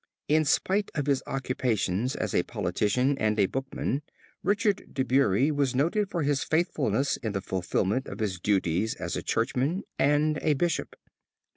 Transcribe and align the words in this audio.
In 0.27 0.45
spite 0.45 0.89
of 0.95 1.05
his 1.05 1.21
occupations 1.27 2.15
as 2.15 2.33
a 2.33 2.41
politician 2.41 3.15
and 3.19 3.37
a 3.39 3.45
bookman, 3.45 4.01
Richard 4.41 4.91
De 4.91 5.03
Bury 5.03 5.51
was 5.51 5.75
noted 5.75 6.09
for 6.09 6.23
his 6.23 6.43
faithfulness 6.43 7.17
in 7.17 7.33
the 7.33 7.39
fulfilment 7.41 8.07
of 8.07 8.17
his 8.17 8.39
duties 8.39 8.95
as 8.95 9.15
a 9.15 9.21
churchman 9.21 9.83
and 9.99 10.39
a 10.41 10.55
bishop. 10.55 10.95